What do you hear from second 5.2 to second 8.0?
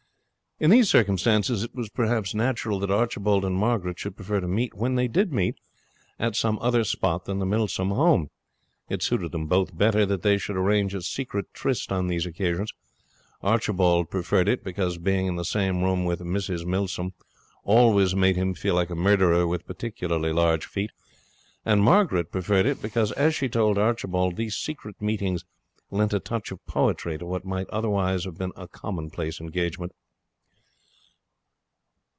meet, at some other spot than the Milsom